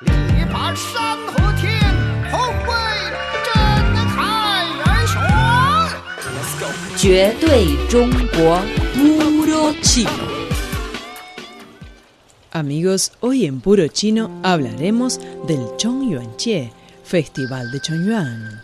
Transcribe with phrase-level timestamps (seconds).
[0.00, 1.79] 力拔山河天，
[2.31, 2.73] 宏伟
[3.45, 3.53] 震
[4.07, 5.19] 撼人雄。
[6.97, 8.61] 绝对中国
[8.95, 10.09] puro chino.
[12.53, 16.73] Amigos, hoy en Puro Chino hablaremos del Chongyuanche,
[17.03, 18.61] Festival de Chongyuan.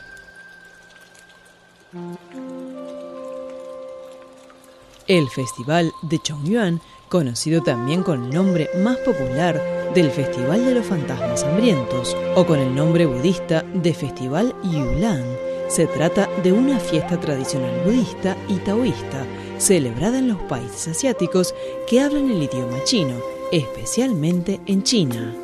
[5.08, 9.62] El Festival de Chongyuan, conocido también con el nombre más popular
[9.94, 15.24] del Festival de los Fantasmas Hambrientos o con el nombre budista de Festival Yulan,
[15.68, 19.26] se trata de una fiesta tradicional budista y taoísta
[19.58, 21.54] celebrada en los países asiáticos
[21.88, 23.16] que hablan el idioma chino,
[23.52, 25.36] especialmente en China.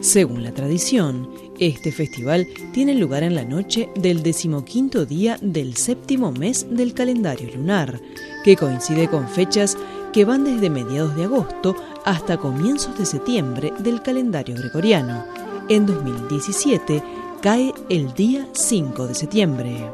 [0.00, 6.32] Según la tradición, este festival tiene lugar en la noche del decimoquinto día del séptimo
[6.32, 8.00] mes del calendario lunar,
[8.44, 9.76] que coincide con fechas
[10.12, 15.24] que van desde mediados de agosto hasta comienzos de septiembre del calendario gregoriano.
[15.68, 17.02] En 2017
[17.40, 19.90] cae el día 5 de septiembre.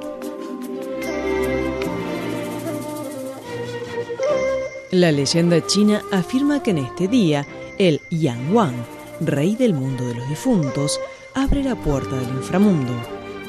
[4.91, 7.47] La leyenda china afirma que en este día
[7.79, 8.75] el Yang Wang,
[9.21, 10.99] rey del mundo de los difuntos,
[11.35, 12.93] abre la puerta del inframundo,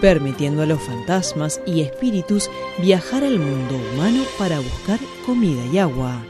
[0.02, 6.22] permitiendo a los fantasmas y espíritus viajar al mundo humano para buscar comida y agua.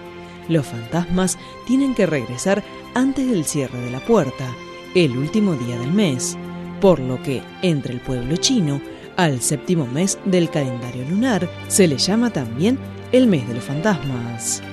[0.49, 2.63] Los fantasmas tienen que regresar
[2.95, 4.51] antes del cierre de la puerta,
[4.95, 6.35] el último día del mes,
[6.81, 8.81] por lo que entre el pueblo chino,
[9.15, 12.79] al séptimo mes del calendario lunar, se le llama también
[13.11, 14.63] el mes de los fantasmas.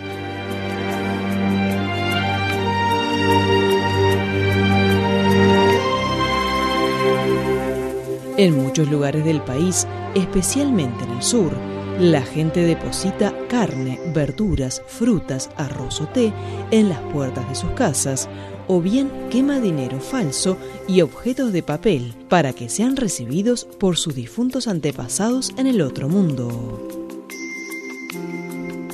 [8.38, 15.50] En muchos lugares del país, especialmente en el sur, la gente deposita carne, verduras, frutas,
[15.56, 16.32] arroz o té
[16.70, 18.28] en las puertas de sus casas
[18.68, 24.14] o bien quema dinero falso y objetos de papel para que sean recibidos por sus
[24.14, 26.86] difuntos antepasados en el otro mundo.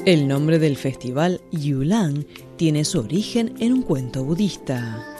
[0.04, 5.11] El nombre del festival Yulan tiene su origen en un cuento budista.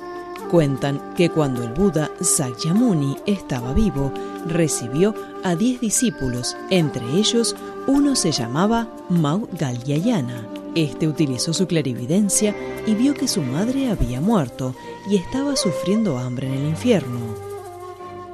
[0.52, 4.12] Cuentan que cuando el Buda Sakyamuni estaba vivo,
[4.46, 10.46] recibió a diez discípulos, entre ellos uno se llamaba Mau Galyayana.
[10.74, 12.54] Este utilizó su clarividencia
[12.86, 14.74] y vio que su madre había muerto
[15.08, 17.18] y estaba sufriendo hambre en el infierno.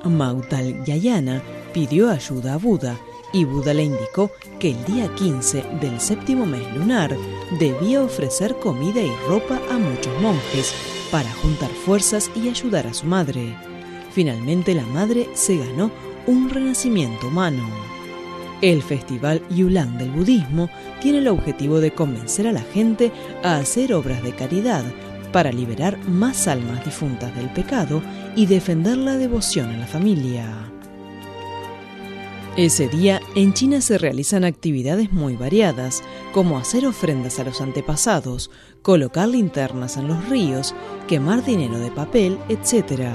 [0.02, 1.40] Mau Galyayana
[1.72, 2.98] pidió ayuda a Buda
[3.32, 7.16] y Buda le indicó que el día 15 del séptimo mes lunar
[7.60, 10.74] debía ofrecer comida y ropa a muchos monjes
[11.10, 13.56] para juntar fuerzas y ayudar a su madre.
[14.12, 15.90] Finalmente la madre se ganó
[16.26, 17.68] un renacimiento humano.
[18.60, 20.68] El Festival Yulan del Budismo
[21.00, 24.84] tiene el objetivo de convencer a la gente a hacer obras de caridad
[25.32, 28.02] para liberar más almas difuntas del pecado
[28.34, 30.72] y defender la devoción a la familia.
[32.56, 36.02] Ese día en China se realizan actividades muy variadas,
[36.32, 38.50] como hacer ofrendas a los antepasados,
[38.82, 40.74] colocar linternas en los ríos,
[41.06, 43.08] quemar dinero de papel, etc.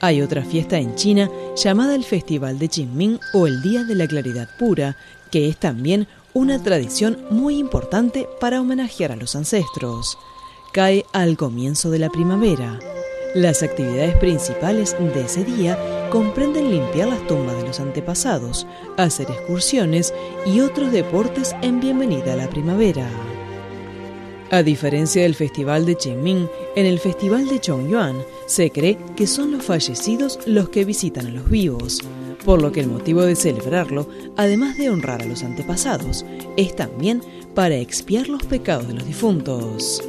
[0.00, 4.06] Hay otra fiesta en China llamada el Festival de Qingming o el Día de la
[4.06, 4.96] Claridad Pura,
[5.30, 10.18] que es también una tradición muy importante para homenajear a los ancestros.
[10.72, 12.78] Cae al comienzo de la primavera.
[13.34, 20.14] Las actividades principales de ese día comprenden limpiar las tumbas de los antepasados, hacer excursiones
[20.46, 23.10] y otros deportes en bienvenida a la primavera.
[24.52, 29.50] A diferencia del Festival de Qingming, en el Festival de Chongyuan se cree que son
[29.50, 32.00] los fallecidos los que visitan a los vivos,
[32.44, 36.24] por lo que el motivo de celebrarlo, además de honrar a los antepasados,
[36.56, 37.22] es también
[37.56, 40.00] para expiar los pecados de los difuntos.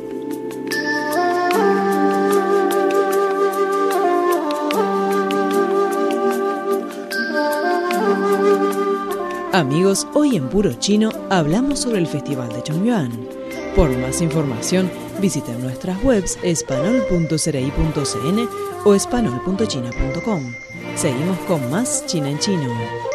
[9.56, 13.10] Amigos, hoy en Puro Chino hablamos sobre el Festival de Chongyuan.
[13.74, 14.92] Por más información,
[15.22, 18.50] visiten nuestras webs espanol.cerai.cn
[18.84, 20.54] o espanol.china.com.
[20.98, 23.15] Seguimos con más China en Chino.